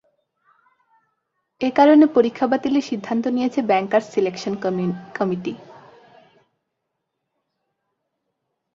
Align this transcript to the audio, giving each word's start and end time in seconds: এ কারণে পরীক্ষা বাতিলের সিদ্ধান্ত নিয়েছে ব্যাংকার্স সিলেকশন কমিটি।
এ 1.61 1.69
কারণে 1.75 2.05
পরীক্ষা 2.15 2.45
বাতিলের 2.47 2.87
সিদ্ধান্ত 2.89 3.23
নিয়েছে 3.27 3.59
ব্যাংকার্স 3.61 4.07
সিলেকশন 4.13 4.53
কমিটি। 5.17 5.53